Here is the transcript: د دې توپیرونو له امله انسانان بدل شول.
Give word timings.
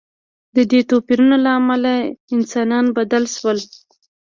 د 0.55 0.57
دې 0.71 0.81
توپیرونو 0.89 1.35
له 1.45 1.51
امله 1.59 1.91
انسانان 2.35 2.85
بدل 2.97 3.23
شول. 3.35 3.59